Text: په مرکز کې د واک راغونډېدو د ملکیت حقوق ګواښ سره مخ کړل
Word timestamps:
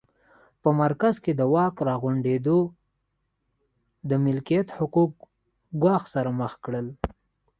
په 0.61 0.69
مرکز 0.81 1.15
کې 1.23 1.31
د 1.39 1.41
واک 1.53 1.75
راغونډېدو 1.89 2.57
د 4.09 4.11
ملکیت 4.25 4.67
حقوق 4.77 5.11
ګواښ 5.81 6.03
سره 6.13 6.29
مخ 6.39 6.53
کړل 6.65 6.87